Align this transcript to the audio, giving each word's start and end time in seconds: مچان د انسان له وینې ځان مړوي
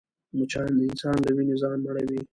مچان 0.37 0.69
د 0.77 0.79
انسان 0.89 1.15
له 1.25 1.31
وینې 1.35 1.55
ځان 1.61 1.77
مړوي 1.85 2.19